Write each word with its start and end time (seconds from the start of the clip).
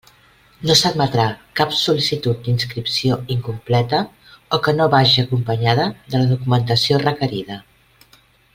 No 0.67 0.75
s'admetrà 0.77 1.25
cap 1.59 1.75
sol·licitud 1.79 2.39
d'inscripció 2.47 3.19
incompleta 3.35 3.99
o 4.57 4.61
que 4.69 4.75
no 4.79 4.89
vagi 4.97 5.23
acompanyada 5.27 5.87
de 6.15 6.23
la 6.23 6.31
documentació 6.33 7.01
requerida. 7.07 7.61